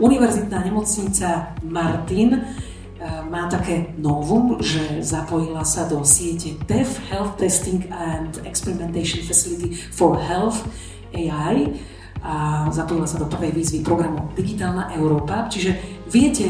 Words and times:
Univerzitná 0.00 0.64
nemocnica 0.64 1.52
Martin 1.60 2.40
má 3.28 3.52
také 3.52 3.92
novum, 4.00 4.56
že 4.56 5.04
zapojila 5.04 5.60
sa 5.60 5.84
do 5.84 6.00
siete 6.08 6.56
TEF, 6.64 6.96
Health 7.12 7.36
Testing 7.36 7.84
and 7.92 8.40
Experimentation 8.48 9.20
Facility 9.20 9.76
for 9.76 10.16
Health 10.16 10.64
AI 11.12 11.76
a 12.24 12.68
zapojila 12.72 13.04
sa 13.04 13.20
do 13.20 13.28
prvej 13.28 13.52
výzvy 13.52 13.84
programu 13.84 14.32
Digitálna 14.32 14.88
Európa. 14.96 15.48
Čiže 15.52 15.76
viete 16.08 16.48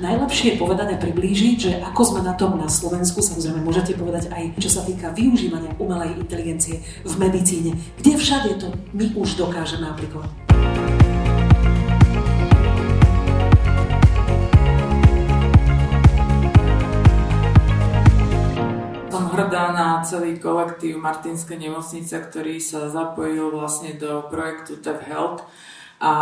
najlepšie 0.00 0.56
povedať 0.56 0.96
a 0.96 1.00
priblížiť, 1.00 1.56
že 1.56 1.72
ako 1.84 2.00
sme 2.00 2.20
na 2.24 2.32
tom 2.32 2.56
na 2.56 2.68
Slovensku, 2.68 3.20
samozrejme 3.20 3.60
môžete 3.60 3.92
povedať 3.96 4.32
aj 4.32 4.56
čo 4.56 4.72
sa 4.72 4.84
týka 4.84 5.12
využívania 5.12 5.76
umelej 5.76 6.16
inteligencie 6.16 6.80
v 7.04 7.12
medicíne, 7.20 7.76
kde 8.00 8.12
všade 8.16 8.50
to 8.56 8.72
my 8.96 9.12
už 9.16 9.36
dokážeme 9.36 9.84
aplikovať. 9.84 10.95
Hrdá 19.36 19.76
na 19.76 20.00
celý 20.00 20.40
kolektív 20.40 20.96
Martinské 20.96 21.60
nemocnice, 21.60 22.16
ktorý 22.16 22.56
sa 22.56 22.88
zapojil 22.88 23.52
vlastne 23.52 23.92
do 24.00 24.24
projektu 24.32 24.80
TEV 24.80 25.04
Health 25.04 25.44
a 25.96 26.12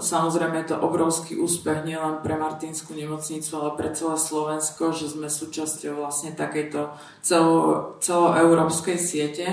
samozrejme 0.00 0.64
je 0.64 0.72
to 0.72 0.80
obrovský 0.80 1.36
úspech 1.36 1.84
nielen 1.84 2.24
pre 2.24 2.36
Martinskú 2.36 2.96
nemocnicu, 2.96 3.50
ale 3.60 3.76
pre 3.76 3.88
celé 3.92 4.16
Slovensko, 4.16 4.92
že 4.96 5.12
sme 5.12 5.28
súčasťou 5.28 6.00
vlastne 6.00 6.32
takejto 6.32 6.96
celo, 7.20 7.96
celoeurópskej 8.00 8.96
siete. 8.96 9.48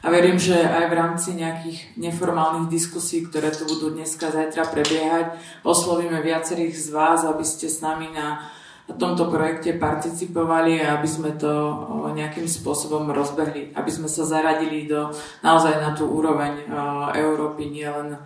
A 0.00 0.08
verím, 0.08 0.38
že 0.40 0.56
aj 0.56 0.84
v 0.88 0.96
rámci 0.96 1.28
nejakých 1.36 1.98
neformálnych 1.98 2.72
diskusí, 2.72 3.26
ktoré 3.26 3.52
tu 3.52 3.68
budú 3.68 3.92
dneska, 3.92 4.32
zajtra 4.32 4.70
prebiehať, 4.70 5.36
oslovíme 5.66 6.22
viacerých 6.24 6.72
z 6.72 6.88
vás, 6.94 7.20
aby 7.26 7.44
ste 7.44 7.68
s 7.68 7.84
nami 7.84 8.08
na 8.14 8.46
na 8.90 8.98
tomto 8.98 9.30
projekte 9.30 9.78
participovali 9.78 10.82
a 10.82 10.98
aby 10.98 11.06
sme 11.06 11.38
to 11.38 11.50
nejakým 12.10 12.50
spôsobom 12.50 13.06
rozbehli, 13.14 13.70
aby 13.78 13.86
sme 13.86 14.10
sa 14.10 14.26
zaradili 14.26 14.90
do, 14.90 15.14
naozaj 15.46 15.78
na 15.78 15.94
tú 15.94 16.10
úroveň 16.10 16.66
Európy, 17.14 17.70
nielen 17.70 18.18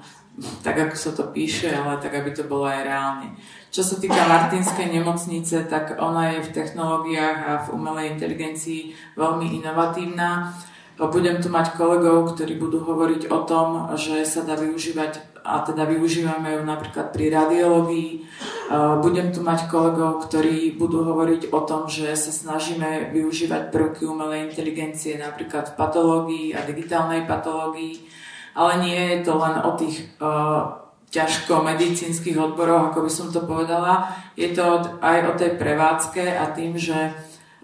tak, 0.64 0.80
ako 0.80 0.96
sa 0.96 1.12
to 1.12 1.30
píše, 1.30 1.68
ale 1.68 2.00
tak, 2.00 2.16
aby 2.16 2.32
to 2.32 2.48
bolo 2.48 2.64
aj 2.64 2.80
reálne. 2.80 3.36
Čo 3.70 3.84
sa 3.84 3.96
týka 4.00 4.18
Martinskej 4.24 4.88
nemocnice, 4.88 5.68
tak 5.68 6.00
ona 6.00 6.34
je 6.34 6.48
v 6.48 6.52
technológiách 6.54 7.38
a 7.44 7.52
v 7.68 7.76
umelej 7.76 8.16
inteligencii 8.16 9.14
veľmi 9.20 9.60
inovatívna. 9.60 10.54
Budem 10.94 11.42
tu 11.42 11.50
mať 11.50 11.74
kolegov, 11.74 12.34
ktorí 12.34 12.54
budú 12.54 12.82
hovoriť 12.86 13.26
o 13.30 13.42
tom, 13.46 13.94
že 13.98 14.22
sa 14.22 14.46
dá 14.46 14.54
využívať 14.54 15.42
a 15.44 15.60
teda 15.60 15.84
využívame 15.84 16.56
ju 16.56 16.62
napríklad 16.64 17.12
pri 17.12 17.28
radiológii. 17.28 18.24
E, 18.64 18.76
budem 19.04 19.28
tu 19.28 19.44
mať 19.44 19.68
kolegov, 19.68 20.24
ktorí 20.24 20.72
budú 20.80 21.04
hovoriť 21.04 21.52
o 21.52 21.60
tom, 21.68 21.84
že 21.92 22.16
sa 22.16 22.32
snažíme 22.32 23.12
využívať 23.12 23.68
prvky 23.68 24.08
umelej 24.08 24.48
inteligencie 24.48 25.20
napríklad 25.20 25.72
v 25.72 25.76
patológii 25.76 26.46
a 26.56 26.64
digitálnej 26.64 27.28
patológii, 27.28 28.08
ale 28.56 28.72
nie 28.80 28.96
je 28.96 29.18
to 29.26 29.32
len 29.36 29.56
o 29.60 29.70
tých 29.76 30.08
uh, 30.22 30.80
ťažko 31.12 31.62
medicínskych 31.62 32.34
odboroch, 32.34 32.90
ako 32.90 33.06
by 33.06 33.10
som 33.12 33.28
to 33.30 33.44
povedala. 33.44 34.10
Je 34.34 34.50
to 34.50 34.98
aj 34.98 35.18
o 35.30 35.32
tej 35.38 35.54
prevádzke 35.54 36.22
a 36.22 36.50
tým, 36.50 36.74
že 36.74 37.14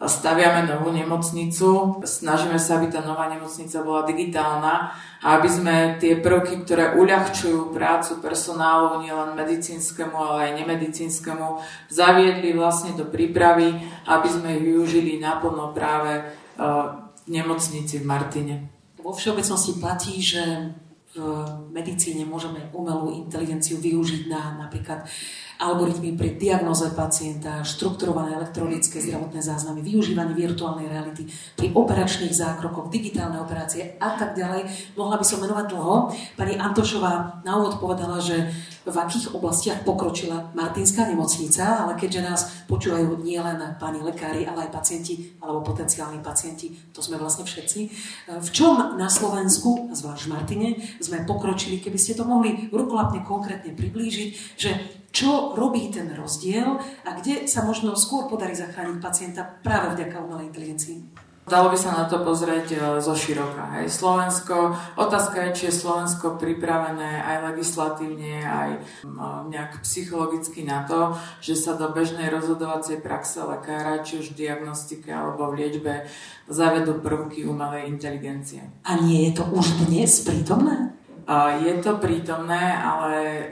staviame 0.00 0.64
novú 0.64 0.94
nemocnicu, 0.94 2.00
snažíme 2.06 2.56
sa, 2.56 2.80
aby 2.80 2.88
tá 2.88 3.04
nová 3.04 3.28
nemocnica 3.28 3.84
bola 3.84 4.08
digitálna 4.08 4.96
a 5.20 5.36
aby 5.36 5.48
sme 5.52 5.76
tie 6.00 6.16
prvky, 6.16 6.64
ktoré 6.64 6.96
uľahčujú 6.96 7.76
prácu 7.76 8.24
personálu, 8.24 9.04
nielen 9.04 9.36
medicínskemu, 9.36 10.16
ale 10.16 10.38
aj 10.48 10.53
nemedicínskemu, 10.64 11.60
zaviedli 11.92 12.56
vlastne 12.56 12.97
do 12.97 13.04
prípravy, 13.04 13.76
aby 14.08 14.28
sme 14.32 14.56
ich 14.56 14.64
využili 14.64 15.20
naplno 15.20 15.76
práve 15.76 16.25
v 16.56 17.28
nemocnici 17.28 18.00
v 18.00 18.08
Martine. 18.08 18.54
Vo 18.97 19.12
všeobecnosti 19.12 19.76
platí, 19.76 20.20
že 20.25 20.72
v 21.10 21.19
medicíne 21.75 22.22
môžeme 22.22 22.70
umelú 22.70 23.10
inteligenciu 23.10 23.82
využiť 23.82 24.31
na 24.31 24.56
napríklad 24.56 25.04
algoritmy 25.60 26.16
pri 26.16 26.41
diagnoze 26.41 26.88
pacienta, 26.97 27.60
štrukturované 27.60 28.32
elektronické 28.41 28.97
zdravotné 28.97 29.44
záznamy, 29.44 29.84
využívanie 29.84 30.32
virtuálnej 30.32 30.88
reality 30.88 31.28
pri 31.54 31.76
operačných 31.76 32.32
zákrokoch, 32.32 32.88
digitálne 32.88 33.37
operácie 33.37 34.00
a 34.00 34.16
tak 34.16 34.32
ďalej. 34.32 34.97
Mohla 34.97 35.20
by 35.20 35.25
som 35.28 35.44
menovať 35.44 35.66
dlho. 35.69 35.94
Pani 36.41 36.56
Antošová 36.56 37.44
na 37.44 37.60
úvod 37.60 37.76
povedala, 37.76 38.16
že 38.25 38.49
v 38.81 38.97
akých 38.97 39.37
oblastiach 39.37 39.84
pokročila 39.84 40.56
Martinská 40.56 41.04
nemocnica, 41.04 41.84
ale 41.84 42.00
keďže 42.00 42.20
nás 42.25 42.41
počúvajú 42.65 43.20
nielen 43.20 43.60
pani 43.76 44.00
lekári, 44.00 44.49
ale 44.49 44.66
aj 44.66 44.72
pacienti 44.72 45.37
alebo 45.44 45.60
potenciálni 45.60 46.25
pacienti, 46.25 46.72
to 46.91 47.04
sme 47.04 47.20
vlastne 47.20 47.44
všetci. 47.44 47.81
V 48.41 48.49
čom 48.49 48.97
na 48.97 49.12
Slovensku, 49.12 49.93
zvlášť 49.93 50.22
v 50.25 50.32
Martine, 50.32 50.69
sme 50.97 51.28
pokročili, 51.28 51.76
keby 51.84 52.00
ste 52.00 52.16
to 52.16 52.25
mohli 52.25 52.72
rukolapne 52.72 53.20
konkrétne 53.20 53.76
priblížiť, 53.76 54.28
že 54.56 54.70
čo 55.10 55.59
robí 55.59 55.91
ten 55.91 56.10
rozdiel 56.15 56.78
a 57.06 57.10
kde 57.19 57.50
sa 57.50 57.66
možno 57.66 57.98
skôr 57.98 58.31
podarí 58.31 58.54
zachrániť 58.54 58.98
pacienta 59.03 59.43
práve 59.43 59.98
vďaka 59.98 60.16
umelej 60.22 60.54
inteligencii? 60.54 60.98
Dalo 61.50 61.75
by 61.75 61.78
sa 61.82 61.98
na 61.98 62.06
to 62.06 62.22
pozrieť 62.22 62.66
e, 62.71 62.78
zo 63.03 63.10
široka. 63.19 63.75
Hej. 63.75 63.91
Slovensko, 63.91 64.70
otázka 64.94 65.50
je, 65.50 65.56
či 65.59 65.62
je 65.66 65.81
Slovensko 65.82 66.38
pripravené 66.38 67.26
aj 67.26 67.37
legislatívne, 67.50 68.47
aj 68.47 68.70
nejak 69.50 69.82
psychologicky 69.82 70.62
na 70.62 70.87
to, 70.87 71.19
že 71.43 71.59
sa 71.59 71.75
do 71.75 71.91
bežnej 71.91 72.31
rozhodovacej 72.31 73.03
praxe 73.03 73.43
lekára, 73.43 74.06
či 74.06 74.22
už 74.22 74.31
v 74.31 74.47
diagnostike 74.47 75.10
alebo 75.10 75.50
v 75.50 75.66
liečbe, 75.66 76.06
zavedú 76.47 77.03
prvky 77.03 77.43
umelej 77.43 77.91
inteligencie. 77.91 78.62
A 78.87 79.03
nie 79.03 79.26
je 79.26 79.43
to 79.43 79.44
už 79.50 79.91
dnes 79.91 80.22
prítomné? 80.22 80.94
Je 81.66 81.75
to 81.82 81.99
prítomné, 81.99 82.78
ale 82.78 83.10
e, 83.19 83.44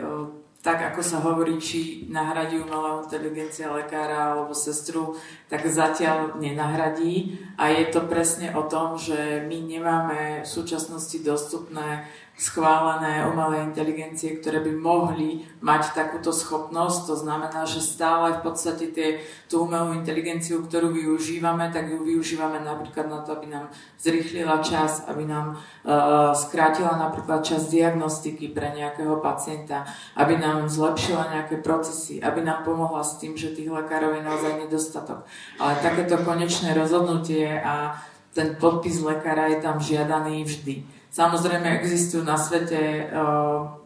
tak 0.69 0.93
ako 0.93 1.01
sa 1.01 1.25
hovorí, 1.25 1.57
či 1.57 2.05
nahradí 2.13 2.61
umelá 2.61 3.01
inteligencia 3.01 3.73
lekára 3.73 4.37
alebo 4.37 4.53
sestru, 4.53 5.17
tak 5.49 5.65
zatiaľ 5.65 6.37
nenahradí. 6.37 7.41
A 7.57 7.73
je 7.73 7.89
to 7.89 8.05
presne 8.05 8.53
o 8.53 8.69
tom, 8.69 9.01
že 9.01 9.49
my 9.49 9.65
nemáme 9.65 10.45
v 10.45 10.49
súčasnosti 10.49 11.17
dostupné 11.25 12.05
schválené 12.39 13.27
umelé 13.27 13.67
inteligencie, 13.67 14.39
ktoré 14.39 14.63
by 14.63 14.71
mohli 14.79 15.43
mať 15.59 15.91
takúto 15.91 16.31
schopnosť. 16.31 17.11
To 17.11 17.15
znamená, 17.19 17.67
že 17.67 17.83
stále 17.83 18.39
v 18.39 18.47
podstate 18.47 18.95
tie, 18.95 19.19
tú 19.51 19.67
umelú 19.67 19.91
inteligenciu, 19.99 20.63
ktorú 20.63 20.95
využívame, 20.95 21.67
tak 21.75 21.91
ju 21.91 21.99
využívame 21.99 22.63
napríklad 22.63 23.11
na 23.11 23.27
to, 23.27 23.35
aby 23.35 23.51
nám 23.51 23.75
zrýchlila 23.99 24.63
čas, 24.63 25.03
aby 25.11 25.27
nám 25.27 25.59
uh, 25.59 26.31
skrátila 26.31 26.95
napríklad 26.95 27.43
čas 27.43 27.67
diagnostiky 27.75 28.55
pre 28.55 28.71
nejakého 28.71 29.19
pacienta, 29.19 29.83
aby 30.15 30.39
nám 30.39 30.71
zlepšila 30.71 31.35
nejaké 31.35 31.59
procesy, 31.59 32.23
aby 32.23 32.47
nám 32.47 32.63
pomohla 32.63 33.03
s 33.03 33.19
tým, 33.19 33.35
že 33.35 33.51
tých 33.51 33.67
lekárov 33.67 34.15
je 34.15 34.23
naozaj 34.23 34.53
nedostatok. 34.63 35.27
Ale 35.59 35.75
takéto 35.83 36.15
konečné 36.23 36.71
rozhodnutie 36.71 37.51
a 37.51 37.99
ten 38.31 38.55
podpis 38.55 39.03
lekára 39.03 39.51
je 39.51 39.59
tam 39.59 39.83
žiadaný 39.83 40.47
vždy. 40.47 40.98
Samozrejme 41.09 41.81
existujú 41.81 42.23
na 42.23 42.37
svete 42.37 43.09
uh, 43.09 43.79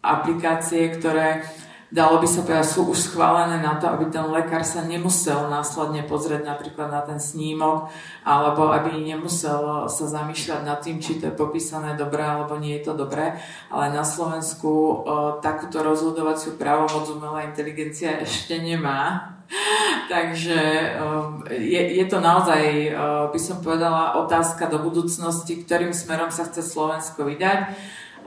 aplikácie, 0.00 0.90
ktoré 0.96 1.44
dalo 1.90 2.22
by 2.22 2.28
sa 2.30 2.46
povedať, 2.46 2.66
sú 2.70 2.86
už 2.86 3.10
schválené 3.10 3.58
na 3.58 3.74
to, 3.76 3.90
aby 3.90 4.06
ten 4.06 4.22
lekár 4.30 4.62
sa 4.62 4.86
nemusel 4.86 5.50
následne 5.50 6.06
pozrieť 6.06 6.46
napríklad 6.46 6.86
na 6.86 7.02
ten 7.02 7.18
snímok, 7.18 7.90
alebo 8.22 8.70
aby 8.70 8.94
nemusel 8.94 9.90
sa 9.90 10.04
zamýšľať 10.06 10.60
nad 10.62 10.78
tým, 10.78 11.02
či 11.02 11.18
to 11.18 11.30
je 11.30 11.34
popísané 11.34 11.98
dobre, 11.98 12.22
alebo 12.22 12.54
nie 12.56 12.78
je 12.78 12.86
to 12.86 12.94
dobré. 12.94 13.42
Ale 13.74 13.90
na 13.90 14.06
Slovensku 14.06 14.70
uh, 14.70 14.94
takúto 15.42 15.82
rozhodovaciu 15.82 16.54
právomoc 16.54 17.10
umelá 17.10 17.42
inteligencia 17.42 18.22
ešte 18.22 18.54
nemá. 18.62 19.34
Takže 20.14 20.58
um, 21.02 21.42
je, 21.50 21.98
je 21.98 22.06
to 22.06 22.22
naozaj, 22.22 22.62
uh, 22.94 23.26
by 23.34 23.40
som 23.42 23.58
povedala, 23.58 24.22
otázka 24.22 24.70
do 24.70 24.78
budúcnosti, 24.78 25.66
ktorým 25.66 25.90
smerom 25.90 26.30
sa 26.30 26.46
chce 26.46 26.62
Slovensko 26.62 27.26
vydať 27.26 27.74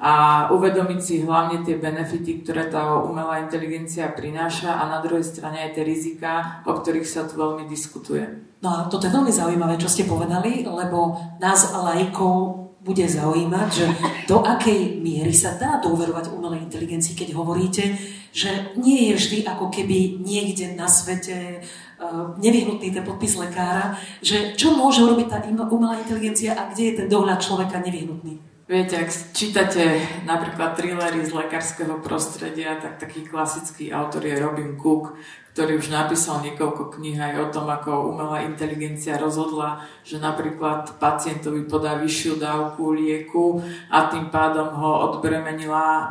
a 0.03 0.13
uvedomiť 0.51 0.99
si 0.99 1.23
hlavne 1.23 1.63
tie 1.63 1.79
benefity, 1.79 2.43
ktoré 2.43 2.67
tá 2.67 2.99
umelá 2.99 3.39
inteligencia 3.39 4.11
prináša 4.11 4.75
a 4.75 4.91
na 4.91 4.99
druhej 4.99 5.23
strane 5.23 5.63
aj 5.63 5.79
tie 5.79 5.83
rizika, 5.87 6.59
o 6.67 6.75
ktorých 6.75 7.07
sa 7.07 7.23
tu 7.23 7.39
veľmi 7.39 7.63
diskutuje. 7.71 8.27
No 8.59 8.67
a 8.67 8.77
toto 8.91 9.07
je 9.07 9.15
veľmi 9.15 9.31
zaujímavé, 9.31 9.79
čo 9.79 9.87
ste 9.87 10.03
povedali, 10.03 10.67
lebo 10.67 11.15
nás 11.39 11.71
lajkov 11.71 12.63
bude 12.83 13.07
zaujímať, 13.07 13.67
že 13.71 13.85
do 14.27 14.43
akej 14.43 14.99
miery 14.99 15.31
sa 15.31 15.55
dá 15.55 15.79
dôverovať 15.79 16.35
umelej 16.35 16.67
inteligencii, 16.67 17.15
keď 17.15 17.31
hovoríte, 17.31 17.95
že 18.35 18.75
nie 18.75 19.07
je 19.07 19.11
vždy 19.15 19.37
ako 19.47 19.71
keby 19.71 20.19
niekde 20.19 20.75
na 20.75 20.91
svete 20.91 21.63
uh, 21.63 22.35
nevyhnutný 22.35 22.91
ten 22.91 23.07
podpis 23.07 23.39
lekára, 23.39 23.95
že 24.19 24.51
čo 24.59 24.75
môže 24.75 24.99
urobiť 24.99 25.27
tá 25.31 25.39
umelá 25.71 25.95
inteligencia 26.03 26.59
a 26.59 26.67
kde 26.75 26.83
je 26.91 26.93
ten 26.99 27.07
dohľad 27.07 27.39
človeka 27.39 27.79
nevyhnutný? 27.79 28.52
Viete, 28.73 28.97
ak 28.97 29.37
čítate 29.37 30.01
napríklad 30.25 30.73
thrillery 30.73 31.21
z 31.21 31.29
lekárskeho 31.29 32.01
prostredia, 32.01 32.73
tak 32.81 32.97
taký 32.97 33.21
klasický 33.21 33.93
autor 33.93 34.25
je 34.25 34.33
Robin 34.41 34.73
Cook, 34.81 35.13
ktorý 35.53 35.77
už 35.77 35.93
napísal 35.93 36.41
niekoľko 36.41 36.97
kníh 36.97 37.13
aj 37.13 37.33
o 37.37 37.47
tom, 37.53 37.69
ako 37.69 38.09
umelá 38.09 38.41
inteligencia 38.41 39.21
rozhodla, 39.21 39.85
že 40.01 40.17
napríklad 40.17 40.97
pacientovi 40.97 41.69
podá 41.69 41.93
vyššiu 42.01 42.41
dávku 42.41 42.89
lieku 42.89 43.61
a 43.93 44.09
tým 44.09 44.33
pádom 44.33 44.73
ho 44.73 44.91
odbremenila 45.13 45.85
e, 45.85 46.03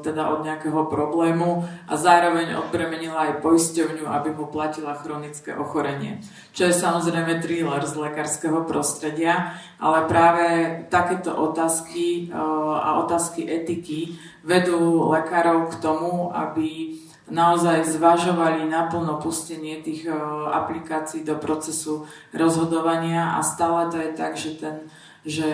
teda 0.00 0.32
od 0.32 0.48
nejakého 0.48 0.88
problému 0.88 1.68
a 1.84 1.92
zároveň 1.92 2.56
odbremenila 2.56 3.28
aj 3.28 3.44
poisťovňu, 3.44 4.08
aby 4.08 4.32
mu 4.32 4.48
platila 4.48 4.96
chronické 4.96 5.52
ochorenie. 5.52 6.24
Čo 6.56 6.72
je 6.72 6.80
samozrejme 6.80 7.44
thriller 7.44 7.84
z 7.84 8.00
lekárskeho 8.00 8.64
prostredia, 8.64 9.60
ale 9.76 10.08
práve 10.08 10.44
takéto 10.88 11.36
otázky 11.36 12.32
e, 12.32 12.36
a 12.80 12.96
otázky 13.04 13.44
etiky 13.44 14.16
vedú 14.40 15.12
lekárov 15.12 15.68
k 15.68 15.84
tomu, 15.84 16.32
aby 16.32 16.96
naozaj 17.26 17.90
zvažovali 17.90 18.70
naplno 18.70 19.18
pustenie 19.18 19.82
tých 19.82 20.06
e, 20.06 20.14
aplikácií 20.54 21.26
do 21.26 21.34
procesu 21.38 22.06
rozhodovania 22.30 23.34
a 23.34 23.42
stále 23.42 23.90
to 23.90 23.98
je 23.98 24.10
tak, 24.14 24.32
že 24.38 24.50
ten, 24.54 24.76
že 25.26 25.48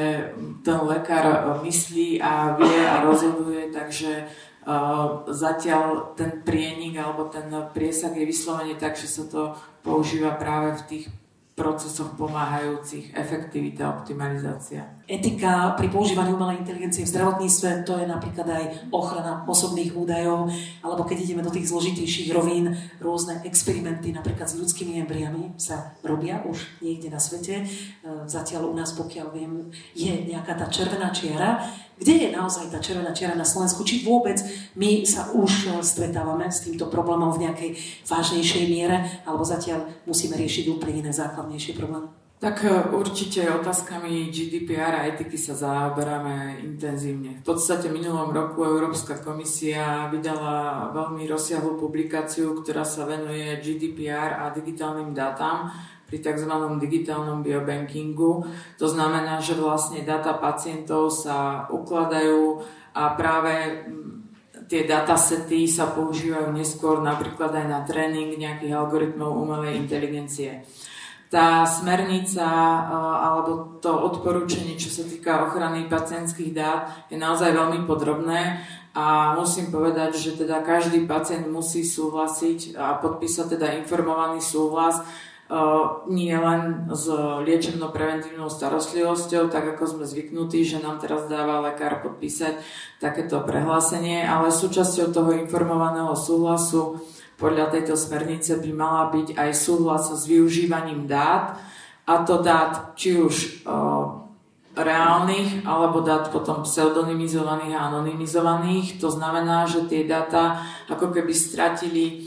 ten 0.60 0.78
lekár 0.84 1.56
myslí 1.64 2.20
a 2.20 2.60
vie 2.60 2.80
a 2.84 3.00
rozhoduje, 3.08 3.72
takže 3.72 4.28
uh, 4.68 5.24
zatiaľ 5.32 6.12
ten 6.12 6.44
prienik 6.44 7.00
alebo 7.00 7.32
ten 7.32 7.48
priesah 7.72 8.12
je 8.12 8.28
vyslovene 8.28 8.76
tak, 8.76 9.00
že 9.00 9.08
sa 9.08 9.24
to 9.24 9.56
používa 9.80 10.36
práve 10.36 10.76
v 10.76 10.86
tých 10.92 11.04
procesoch 11.56 12.16
pomáhajúcich 12.20 13.16
efektivita, 13.16 13.96
optimalizácia. 13.96 14.92
Etika 15.12 15.76
pri 15.76 15.92
používaní 15.92 16.32
umelej 16.32 16.64
inteligencie 16.64 17.04
v 17.04 17.12
zdravotníctve, 17.12 17.84
to 17.84 18.00
je 18.00 18.08
napríklad 18.08 18.48
aj 18.48 18.64
ochrana 18.88 19.44
osobných 19.44 19.92
údajov, 19.92 20.48
alebo 20.80 21.04
keď 21.04 21.28
ideme 21.28 21.44
do 21.44 21.52
tých 21.52 21.68
zložitejších 21.68 22.32
rovín, 22.32 22.72
rôzne 22.96 23.44
experimenty 23.44 24.08
napríklad 24.08 24.48
s 24.48 24.56
ľudskými 24.56 25.04
embriami 25.04 25.60
sa 25.60 25.92
robia 26.00 26.40
už 26.48 26.64
niekde 26.80 27.12
na 27.12 27.20
svete. 27.20 27.60
E, 27.60 27.64
zatiaľ 28.24 28.72
u 28.72 28.74
nás, 28.74 28.96
pokiaľ 28.96 29.26
viem, 29.36 29.68
je 29.92 30.32
nejaká 30.32 30.56
tá 30.56 30.72
červená 30.72 31.12
čiara, 31.12 31.60
kde 32.00 32.14
je 32.16 32.28
naozaj 32.32 32.72
tá 32.72 32.80
červená 32.80 33.12
čiara 33.12 33.36
na 33.36 33.44
Slovensku? 33.44 33.84
Či 33.84 34.08
vôbec 34.08 34.40
my 34.80 35.04
sa 35.04 35.28
už 35.36 35.76
e, 35.76 35.84
stretávame 35.84 36.48
s 36.48 36.64
týmto 36.64 36.88
problémom 36.88 37.36
v 37.36 37.52
nejakej 37.52 37.70
vážnejšej 38.08 38.64
miere, 38.64 39.20
alebo 39.28 39.44
zatiaľ 39.44 39.92
musíme 40.08 40.40
riešiť 40.40 40.72
úplne 40.72 41.04
iné 41.04 41.12
základnejšie 41.12 41.76
problémy? 41.76 42.21
Tak 42.42 42.66
e, 42.66 42.74
určite 42.90 43.46
otázkami 43.46 44.26
GDPR 44.34 44.98
a 44.98 45.06
etiky 45.06 45.38
sa 45.38 45.54
zaoberáme 45.54 46.58
intenzívne. 46.66 47.38
V 47.38 47.54
podstate 47.54 47.86
minulom 47.86 48.34
roku 48.34 48.66
Európska 48.66 49.22
komisia 49.22 50.10
vydala 50.10 50.90
veľmi 50.90 51.22
rozsiahlu 51.30 51.78
publikáciu, 51.78 52.58
ktorá 52.58 52.82
sa 52.82 53.06
venuje 53.06 53.46
GDPR 53.62 54.42
a 54.42 54.50
digitálnym 54.50 55.14
dátam 55.14 55.70
pri 56.10 56.18
tzv. 56.18 56.50
digitálnom 56.82 57.46
biobankingu. 57.46 58.42
To 58.74 58.86
znamená, 58.90 59.38
že 59.38 59.54
vlastne 59.54 60.02
data 60.02 60.34
pacientov 60.34 61.14
sa 61.14 61.70
ukladajú 61.70 62.58
a 62.98 63.14
práve 63.14 63.86
tie 64.66 64.82
datasety 64.82 65.70
sa 65.70 65.94
používajú 65.94 66.50
neskôr 66.50 67.06
napríklad 67.06 67.54
aj 67.54 67.66
na 67.70 67.86
tréning 67.86 68.34
nejakých 68.34 68.74
algoritmov 68.74 69.30
umelej 69.30 69.78
inteligencie. 69.78 70.66
Tá 71.32 71.64
smernica 71.64 72.44
e, 72.44 72.80
alebo 73.24 73.80
to 73.80 73.88
odporúčanie, 73.88 74.76
čo 74.76 74.92
sa 74.92 75.08
týka 75.08 75.48
ochrany 75.48 75.88
pacientských 75.88 76.52
dát, 76.52 77.08
je 77.08 77.16
naozaj 77.16 77.56
veľmi 77.56 77.88
podrobné. 77.88 78.60
A 78.92 79.32
musím 79.32 79.72
povedať, 79.72 80.20
že 80.20 80.36
teda 80.36 80.60
každý 80.60 81.08
pacient 81.08 81.48
musí 81.48 81.80
súhlasiť 81.80 82.76
a 82.76 83.00
podpísať 83.00 83.56
teda 83.56 83.80
informovaný 83.80 84.44
súhlas 84.44 85.00
nie 86.08 86.32
len 86.32 86.88
s 86.88 87.04
liečebno-preventívnou 87.44 88.48
starostlivosťou, 88.48 89.52
tak 89.52 89.76
ako 89.76 89.84
sme 89.84 90.04
zvyknutí, 90.08 90.64
že 90.64 90.80
nám 90.80 90.96
teraz 90.96 91.28
dáva 91.28 91.60
lekár 91.60 92.00
podpísať 92.00 92.56
takéto 92.96 93.44
prehlásenie, 93.44 94.24
ale 94.24 94.48
súčasťou 94.48 95.12
toho 95.12 95.36
informovaného 95.36 96.16
súhlasu 96.16 97.04
podľa 97.42 97.74
tejto 97.74 97.98
smernice 97.98 98.62
by 98.62 98.70
mala 98.70 99.10
byť 99.10 99.34
aj 99.34 99.50
súhlas 99.50 100.14
s 100.14 100.30
využívaním 100.30 101.10
dát, 101.10 101.58
a 102.06 102.22
to 102.22 102.38
dát 102.38 102.94
či 102.94 103.18
už 103.18 103.66
reálnych 104.74 105.66
alebo 105.66 106.02
dát 106.02 106.30
potom 106.34 106.66
pseudonymizovaných 106.66 107.74
a 107.78 107.92
anonymizovaných. 107.92 108.98
To 108.98 109.10
znamená, 109.10 109.70
že 109.70 109.86
tie 109.86 110.06
dáta 110.06 110.62
ako 110.90 111.14
keby 111.14 111.30
stratili 111.30 112.26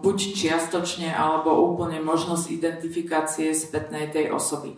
buď 0.00 0.16
čiastočne 0.36 1.12
alebo 1.12 1.60
úplne 1.72 2.00
možnosť 2.00 2.44
identifikácie 2.52 3.52
spätnej 3.56 4.08
tej 4.12 4.32
osoby. 4.32 4.76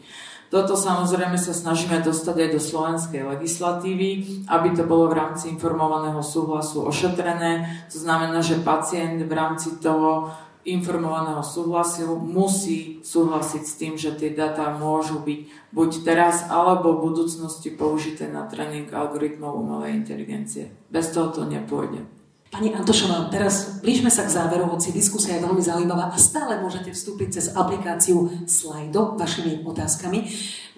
Toto 0.52 0.76
samozrejme 0.76 1.40
sa 1.40 1.56
snažíme 1.56 2.04
dostať 2.04 2.36
aj 2.36 2.48
do 2.52 2.60
slovenskej 2.60 3.24
legislatívy, 3.24 4.44
aby 4.52 4.68
to 4.76 4.84
bolo 4.84 5.08
v 5.08 5.16
rámci 5.16 5.48
informovaného 5.48 6.20
súhlasu 6.20 6.84
ošetrené. 6.84 7.88
To 7.88 7.96
znamená, 7.96 8.44
že 8.44 8.60
pacient 8.60 9.24
v 9.24 9.32
rámci 9.32 9.80
toho 9.80 10.28
informovaného 10.68 11.40
súhlasu 11.40 12.20
musí 12.20 13.00
súhlasiť 13.00 13.62
s 13.64 13.74
tým, 13.80 13.94
že 13.96 14.12
tie 14.12 14.36
dáta 14.36 14.76
môžu 14.76 15.24
byť 15.24 15.72
buď 15.72 15.90
teraz 16.04 16.44
alebo 16.52 17.00
v 17.00 17.08
budúcnosti 17.08 17.72
použité 17.72 18.28
na 18.28 18.44
tréning 18.44 18.92
algoritmov 18.92 19.56
umelej 19.56 20.04
inteligencie. 20.04 20.68
Bez 20.92 21.16
toho 21.16 21.32
to 21.32 21.48
nepôjde. 21.48 22.21
Pani 22.52 22.68
Antošová, 22.68 23.32
teraz 23.32 23.80
blížme 23.80 24.12
sa 24.12 24.28
k 24.28 24.36
záveru, 24.36 24.68
hoci 24.68 24.92
diskusia 24.92 25.40
je 25.40 25.44
veľmi 25.48 25.64
zaujímavá 25.64 26.12
a 26.12 26.20
stále 26.20 26.60
môžete 26.60 26.92
vstúpiť 26.92 27.40
cez 27.40 27.46
aplikáciu 27.56 28.28
Slido 28.44 29.16
vašimi 29.16 29.64
otázkami. 29.64 30.28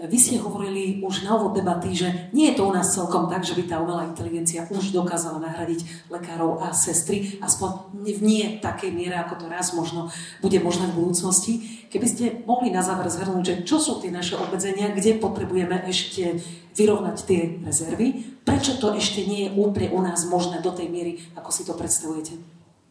Vy 0.07 0.15
ste 0.15 0.39
hovorili 0.39 1.03
už 1.03 1.27
na 1.27 1.35
úvod 1.35 1.59
debaty, 1.59 1.91
že 1.91 2.31
nie 2.31 2.55
je 2.55 2.63
to 2.63 2.71
u 2.71 2.73
nás 2.75 2.95
celkom 2.95 3.27
tak, 3.27 3.43
že 3.43 3.59
by 3.59 3.67
tá 3.67 3.83
umelá 3.83 4.07
inteligencia 4.07 4.71
už 4.71 4.95
dokázala 4.95 5.43
nahradiť 5.43 6.07
lekárov 6.15 6.63
a 6.63 6.71
sestry, 6.71 7.43
aspoň 7.43 7.91
v 8.07 8.21
nie 8.23 8.45
takej 8.63 8.95
miere, 8.95 9.19
ako 9.19 9.43
to 9.43 9.47
raz 9.51 9.75
možno 9.75 10.15
bude 10.47 10.63
možné 10.63 10.95
v 10.95 11.03
budúcnosti. 11.03 11.59
Keby 11.91 12.07
ste 12.07 12.25
mohli 12.47 12.71
na 12.71 12.87
záver 12.87 13.11
zhrnúť, 13.11 13.43
že 13.43 13.55
čo 13.67 13.83
sú 13.83 13.99
tie 13.99 14.15
naše 14.15 14.39
obmedzenia, 14.39 14.95
kde 14.95 15.19
potrebujeme 15.19 15.83
ešte 15.91 16.39
vyrovnať 16.79 17.17
tie 17.27 17.41
rezervy. 17.67 18.34
Prečo 18.45 18.77
to 18.77 18.93
ešte 18.93 19.25
nie 19.25 19.49
je 19.49 19.55
úplne 19.57 19.89
u 19.91 20.05
nás 20.05 20.29
možné 20.29 20.61
do 20.61 20.69
tej 20.69 20.93
miery, 20.93 21.17
ako 21.33 21.51
si 21.51 21.65
to 21.65 21.73
predstavujete? 21.73 22.37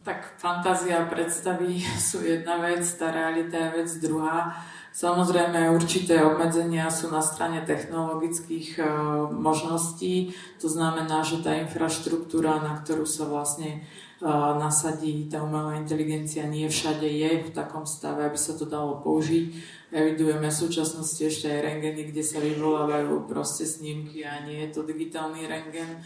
Tak 0.02 0.36
fantázia 0.36 1.06
predstavy 1.06 1.78
sú 2.10 2.20
jedna 2.20 2.58
vec, 2.58 2.82
tá 2.98 3.14
realita 3.14 3.56
je 3.56 3.68
vec 3.80 3.88
druhá. 4.02 4.52
Samozrejme, 4.94 5.74
určité 5.74 6.22
obmedzenia 6.22 6.86
sú 6.86 7.10
na 7.10 7.18
strane 7.18 7.66
technologických 7.66 8.78
e, 8.78 8.82
možností. 9.26 10.38
To 10.62 10.70
znamená, 10.70 11.26
že 11.26 11.42
tá 11.42 11.58
infraštruktúra, 11.58 12.62
na 12.62 12.78
ktorú 12.78 13.02
sa 13.02 13.26
vlastne 13.26 13.82
e, 14.22 14.26
nasadí 14.54 15.26
tá 15.26 15.42
umelá 15.42 15.74
inteligencia, 15.82 16.46
nie 16.46 16.70
všade 16.70 17.10
je 17.10 17.42
v 17.42 17.50
takom 17.50 17.90
stave, 17.90 18.22
aby 18.22 18.38
sa 18.38 18.54
to 18.54 18.70
dalo 18.70 19.02
použiť 19.02 19.82
evidujeme 19.94 20.50
v 20.50 20.60
súčasnosti 20.66 21.22
ešte 21.22 21.46
aj 21.46 21.60
rengeny, 21.62 22.10
kde 22.10 22.22
sa 22.26 22.42
vyvolávajú 22.42 23.30
proste 23.30 23.62
snímky 23.62 24.26
a 24.26 24.42
nie 24.42 24.66
je 24.66 24.74
to 24.74 24.82
digitálny 24.82 25.46
rengen. 25.46 26.02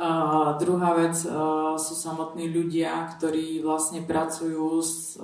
A 0.00 0.56
druhá 0.56 0.96
vec 0.96 1.12
sú 1.76 1.92
samotní 1.92 2.48
ľudia, 2.48 3.04
ktorí 3.20 3.60
vlastne 3.60 4.00
pracujú 4.00 4.80
s 4.80 5.20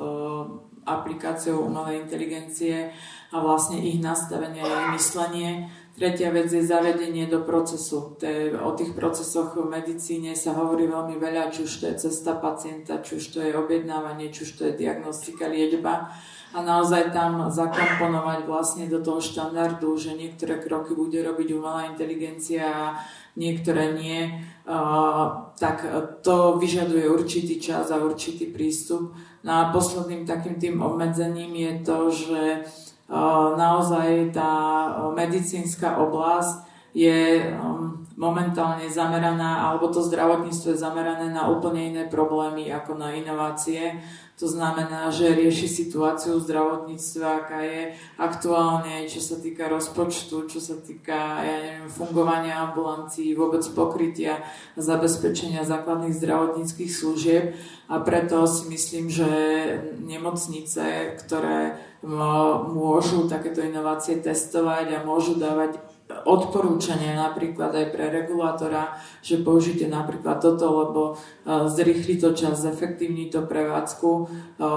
aplikáciou 0.86 1.66
umelej 1.66 2.06
inteligencie 2.06 2.94
a 3.34 3.36
vlastne 3.42 3.82
ich 3.82 3.98
nastavenie 3.98 4.62
a 4.62 4.94
myslenie. 4.94 5.66
Tretia 5.96 6.28
vec 6.28 6.52
je 6.52 6.60
zavedenie 6.60 7.26
do 7.26 7.42
procesu. 7.42 8.14
Te, 8.20 8.52
o 8.52 8.76
tých 8.76 8.92
procesoch 8.92 9.56
v 9.56 9.66
medicíne 9.66 10.36
sa 10.36 10.52
hovorí 10.54 10.86
veľmi 10.86 11.16
veľa, 11.16 11.50
či 11.50 11.64
už 11.64 11.72
to 11.80 11.84
je 11.90 12.08
cesta 12.08 12.36
pacienta, 12.36 13.00
či 13.00 13.16
už 13.18 13.24
to 13.32 13.38
je 13.40 13.56
objednávanie, 13.56 14.28
či 14.28 14.44
už 14.44 14.50
to 14.60 14.62
je 14.70 14.78
diagnostika, 14.78 15.48
liečba 15.48 16.12
a 16.56 16.64
naozaj 16.64 17.12
tam 17.12 17.52
zakomponovať 17.52 18.48
vlastne 18.48 18.84
do 18.88 19.04
toho 19.04 19.20
štandardu, 19.20 19.92
že 20.00 20.16
niektoré 20.16 20.56
kroky 20.56 20.96
bude 20.96 21.20
robiť 21.20 21.48
umelá 21.52 21.84
inteligencia 21.90 22.64
a 22.70 22.84
niektoré 23.36 23.92
nie, 23.92 24.40
tak 25.58 25.86
to 26.26 26.58
vyžaduje 26.58 27.06
určitý 27.06 27.62
čas 27.62 27.94
a 27.94 28.02
určitý 28.02 28.50
prístup. 28.50 29.14
No 29.46 29.52
a 29.52 29.70
posledným 29.70 30.26
takým 30.26 30.58
tým 30.58 30.82
obmedzením 30.82 31.54
je 31.54 31.72
to, 31.86 31.98
že 32.10 32.42
naozaj 33.54 34.34
tá 34.34 34.52
medicínska 35.14 36.02
oblasť 36.02 36.66
je 36.90 37.54
momentálne 38.16 38.88
zameraná, 38.88 39.68
alebo 39.68 39.92
to 39.92 40.00
zdravotníctvo 40.00 40.72
je 40.72 40.80
zamerané 40.80 41.28
na 41.28 41.52
úplne 41.52 41.92
iné 41.92 42.04
problémy 42.08 42.72
ako 42.72 42.96
na 42.96 43.12
inovácie. 43.12 44.00
To 44.36 44.44
znamená, 44.44 45.08
že 45.08 45.32
rieši 45.32 45.64
situáciu 45.64 46.36
v 46.36 46.44
zdravotníctve, 46.44 47.24
aká 47.24 47.60
je 47.64 47.96
aktuálne, 48.20 49.08
čo 49.08 49.20
sa 49.20 49.40
týka 49.40 49.64
rozpočtu, 49.64 50.44
čo 50.44 50.60
sa 50.60 50.76
týka 50.76 51.40
ja 51.40 51.56
neviem, 51.64 51.88
fungovania 51.88 52.68
ambulancií, 52.68 53.32
vôbec 53.32 53.64
pokrytia 53.72 54.44
a 54.76 54.80
zabezpečenia 54.80 55.64
základných 55.64 56.16
zdravotníckých 56.16 56.92
služieb. 56.92 57.56
A 57.88 57.96
preto 58.04 58.44
si 58.44 58.68
myslím, 58.68 59.08
že 59.08 59.28
nemocnice, 60.04 61.16
ktoré 61.16 61.80
môžu 62.04 63.24
takéto 63.32 63.64
inovácie 63.64 64.20
testovať 64.20 65.00
a 65.00 65.04
môžu 65.08 65.40
dávať 65.40 65.80
odporúčania 66.06 67.18
napríklad 67.18 67.74
aj 67.74 67.86
pre 67.90 68.06
regulátora, 68.14 68.94
že 69.18 69.42
použite 69.42 69.90
napríklad 69.90 70.38
toto, 70.38 70.66
lebo 70.70 71.02
e, 71.12 71.14
zrýchli 71.66 72.22
to 72.22 72.30
čas, 72.30 72.62
zefektívni 72.62 73.26
to 73.26 73.42
prevádzku, 73.42 74.10
e, 74.14 74.24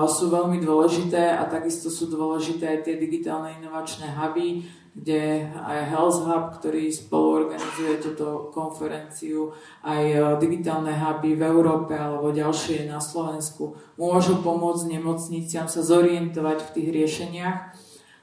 sú 0.09 0.33
veľmi 0.33 0.57
dôležité 0.57 1.37
a 1.37 1.45
takisto 1.45 1.93
sú 1.93 2.09
dôležité 2.09 2.65
aj 2.65 2.79
tie 2.89 2.95
digitálne 2.97 3.61
inovačné 3.61 4.09
huby, 4.09 4.65
kde 4.97 5.45
aj 5.53 5.79
Health 5.93 6.25
Hub, 6.25 6.45
ktorý 6.57 6.89
spolu 6.89 7.45
organizuje 7.45 8.01
túto 8.01 8.49
konferenciu, 8.49 9.53
aj 9.85 10.01
e, 10.01 10.17
digitálne 10.41 10.97
huby 10.97 11.37
v 11.37 11.45
Európe 11.45 11.93
alebo 11.93 12.33
ďalšie 12.33 12.89
na 12.89 12.97
Slovensku, 12.97 13.77
môžu 14.01 14.41
pomôcť 14.41 14.97
nemocniciam 14.97 15.69
sa 15.69 15.85
zorientovať 15.85 16.57
v 16.57 16.73
tých 16.73 16.89
riešeniach 16.89 17.57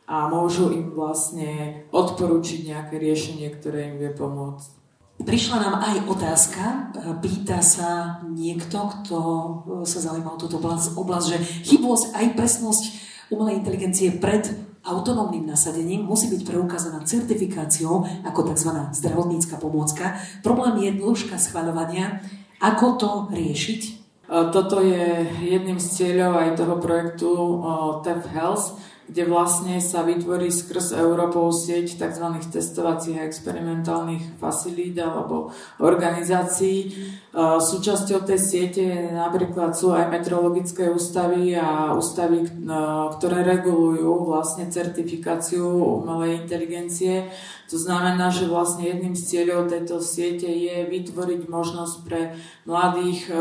a 0.06 0.30
môžu 0.30 0.70
im 0.70 0.94
vlastne 0.94 1.82
odporučiť 1.90 2.70
nejaké 2.70 2.94
riešenie, 2.96 3.50
ktoré 3.58 3.90
im 3.90 3.98
vie 3.98 4.14
pomôcť. 4.14 4.70
Prišla 5.16 5.56
nám 5.58 5.74
aj 5.80 5.96
otázka, 6.06 6.64
pýta 7.24 7.64
sa 7.64 8.22
niekto, 8.28 8.76
kto 8.86 9.18
sa 9.82 9.98
zaujíma 9.98 10.36
o 10.36 10.40
túto 10.40 10.60
oblasť, 10.60 11.26
že 11.26 11.38
chybosť 11.72 12.14
aj 12.14 12.26
presnosť 12.36 12.84
umelej 13.32 13.64
inteligencie 13.64 14.12
pred 14.14 14.44
autonómnym 14.86 15.48
nasadením 15.48 16.06
musí 16.06 16.30
byť 16.30 16.46
preukázaná 16.46 17.02
certifikáciou 17.02 18.06
ako 18.22 18.40
tzv. 18.54 18.70
zdravotnícka 18.94 19.58
pomôcka. 19.58 20.20
Problém 20.46 20.78
je 20.86 20.90
dĺžka 21.00 21.40
schvaľovania. 21.40 22.22
Ako 22.62 22.94
to 23.00 23.10
riešiť? 23.34 23.80
Toto 24.28 24.84
je 24.84 25.26
jedným 25.42 25.82
z 25.82 25.86
cieľov 25.90 26.38
aj 26.38 26.50
toho 26.60 26.74
projektu 26.78 27.30
TEF 28.06 28.26
Health, 28.30 28.78
kde 29.06 29.22
vlastne 29.30 29.78
sa 29.78 30.02
vytvorí 30.02 30.50
skrz 30.50 30.98
Európou 30.98 31.54
sieť 31.54 31.94
tzv. 31.94 32.26
testovacích 32.50 33.22
a 33.22 33.26
experimentálnych 33.26 34.42
facilít 34.42 34.98
alebo 34.98 35.54
organizácií. 35.78 36.90
Súčasťou 37.36 38.26
tej 38.26 38.40
siete 38.42 38.84
napríklad 39.14 39.78
sú 39.78 39.94
aj 39.94 40.10
meteorologické 40.10 40.90
ústavy 40.90 41.54
a 41.54 41.94
ústavy, 41.94 42.44
ktoré 43.18 43.46
regulujú 43.46 44.26
vlastne 44.26 44.66
certifikáciu 44.66 45.62
umelej 46.02 46.42
inteligencie 46.42 47.30
to 47.66 47.76
znamená, 47.78 48.30
že 48.30 48.46
vlastne 48.46 48.86
jedným 48.86 49.18
z 49.18 49.22
cieľov 49.26 49.66
tejto 49.66 49.98
siete 49.98 50.46
je 50.46 50.86
vytvoriť 50.86 51.50
možnosť 51.50 51.96
pre 52.06 52.38
mladých 52.62 53.26
eh, 53.30 53.38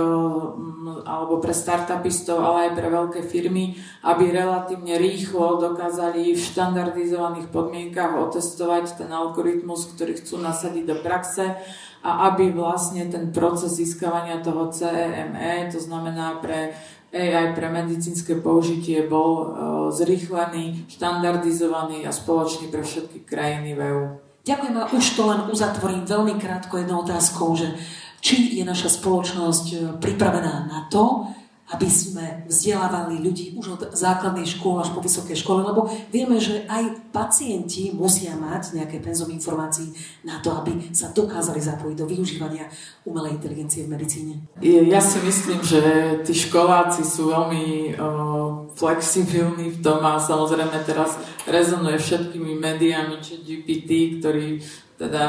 alebo 1.06 1.38
pre 1.38 1.54
startupistov, 1.54 2.42
ale 2.42 2.70
aj 2.70 2.72
pre 2.74 2.88
veľké 2.90 3.22
firmy, 3.30 3.78
aby 4.02 4.34
relatívne 4.34 4.98
rýchlo 4.98 5.62
dokázali 5.62 6.34
v 6.34 6.42
štandardizovaných 6.42 7.54
podmienkach 7.54 8.18
otestovať 8.18 9.06
ten 9.06 9.10
algoritmus, 9.14 9.94
ktorý 9.94 10.18
chcú 10.18 10.42
nasadiť 10.42 10.84
do 10.90 10.98
praxe 11.06 11.62
a 12.06 12.30
aby 12.30 12.54
vlastne 12.54 13.10
ten 13.10 13.34
proces 13.34 13.82
získavania 13.82 14.38
toho 14.46 14.70
CEME, 14.70 15.34
e, 15.34 15.74
to 15.74 15.82
znamená 15.82 16.38
pre 16.38 16.78
AI 17.14 17.54
pre 17.54 17.68
medicínske 17.70 18.40
použitie 18.42 19.06
bol 19.06 19.32
uh, 19.36 19.48
zrýchlený, 19.94 20.90
štandardizovaný 20.90 22.08
a 22.08 22.12
spoločný 22.12 22.72
pre 22.72 22.82
všetky 22.82 23.28
krajiny 23.28 23.78
v 23.78 23.82
EU. 23.92 24.06
Ďakujem 24.46 24.76
a 24.78 24.90
už 24.94 25.06
to 25.18 25.24
len 25.26 25.42
uzatvorím 25.50 26.06
veľmi 26.06 26.38
krátko 26.38 26.78
jednou 26.78 27.02
otázkou, 27.02 27.58
že 27.58 27.74
či 28.22 28.58
je 28.58 28.66
naša 28.66 28.90
spoločnosť 28.90 29.66
e, 29.70 29.78
pripravená 30.02 30.66
na 30.66 30.80
to, 30.90 31.30
aby 31.66 31.90
sme 31.90 32.46
vzdelávali 32.46 33.18
ľudí 33.26 33.58
už 33.58 33.66
od 33.74 33.82
základnej 33.98 34.46
školy 34.46 34.86
až 34.86 34.94
po 34.94 35.02
vysokej 35.02 35.34
škole, 35.34 35.66
lebo 35.66 35.90
vieme, 36.14 36.38
že 36.38 36.62
aj 36.70 37.10
pacienti 37.10 37.90
musia 37.90 38.38
mať 38.38 38.78
nejaké 38.78 39.02
penzum 39.02 39.34
informácií 39.34 39.90
na 40.22 40.38
to, 40.46 40.54
aby 40.54 40.94
sa 40.94 41.10
dokázali 41.10 41.58
zapojiť 41.58 41.98
do 41.98 42.06
využívania 42.06 42.70
umelej 43.10 43.42
inteligencie 43.42 43.90
v 43.90 43.98
medicíne. 43.98 44.34
Ja 44.62 45.02
si 45.02 45.18
myslím, 45.26 45.66
že 45.66 45.82
tí 46.22 46.38
školáci 46.38 47.02
sú 47.02 47.34
veľmi 47.34 47.98
uh, 47.98 48.70
flexibilní 48.78 49.74
v 49.74 49.82
tom 49.82 50.06
a 50.06 50.22
samozrejme 50.22 50.86
teraz 50.86 51.18
rezonuje 51.50 51.98
všetkými 51.98 52.62
médiami, 52.62 53.18
či 53.26 53.42
GPT, 53.42 54.22
ktorý 54.22 54.62
teda 54.96 55.26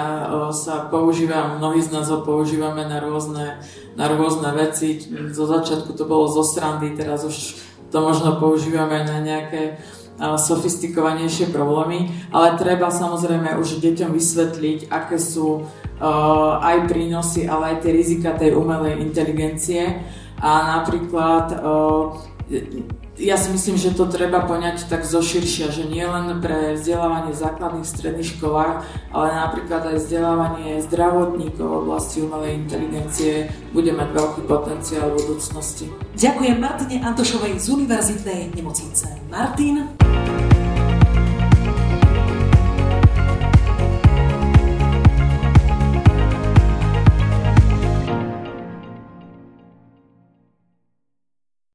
sa 0.55 0.87
používa, 0.87 1.59
mnohí 1.59 1.83
z 1.83 1.91
nás 1.91 2.07
ho 2.07 2.23
používame 2.23 2.87
na 2.87 3.03
rôzne, 3.03 3.59
na 3.99 4.07
rôzne 4.07 4.55
veci. 4.55 5.03
Zo 5.35 5.45
začiatku 5.51 5.91
to 5.99 6.07
bolo 6.07 6.31
zo 6.31 6.47
srandy, 6.47 6.95
teraz 6.95 7.27
už 7.27 7.59
to 7.91 7.99
možno 7.99 8.39
používame 8.39 9.03
na 9.03 9.19
nejaké 9.23 9.83
sofistikovanejšie 10.17 11.53
problémy, 11.53 12.09
ale 12.33 12.57
treba 12.57 12.89
samozrejme 12.89 13.61
už 13.61 13.85
deťom 13.85 14.17
vysvetliť, 14.17 14.89
aké 14.89 15.21
sú 15.21 15.67
aj 16.63 16.89
prínosy, 16.89 17.45
ale 17.45 17.77
aj 17.77 17.77
tie 17.85 17.93
rizika 17.93 18.33
tej 18.33 18.57
umelej 18.57 19.03
inteligencie. 19.03 20.01
A 20.41 20.81
napríklad 20.81 21.53
ja 23.17 23.37
si 23.41 23.49
myslím, 23.53 23.77
že 23.81 23.97
to 23.97 24.05
treba 24.09 24.45
poňať 24.45 24.93
tak 24.93 25.09
zoširšia, 25.09 25.73
že 25.73 25.89
nie 25.89 26.05
len 26.05 26.37
pre 26.45 26.77
vzdelávanie 26.77 27.33
základných 27.33 27.89
stredných 27.89 28.37
školách, 28.37 28.85
ale 29.13 29.29
napríklad 29.33 29.83
aj 29.93 29.97
vzdelávanie 30.05 30.85
zdravotníkov 30.85 31.65
v 31.65 31.81
oblasti 31.89 32.21
umelej 32.21 32.61
inteligencie 32.61 33.49
bude 33.73 33.93
mať 33.93 34.09
veľký 34.13 34.41
potenciál 34.45 35.17
v 35.17 35.25
budúcnosti. 35.25 35.89
Ďakujem 36.17 36.57
Martine 36.61 37.01
Antošovej 37.01 37.57
z 37.57 37.67
Univerzitnej 37.73 38.41
nemocnice. 38.53 39.09
Martin. 39.33 39.97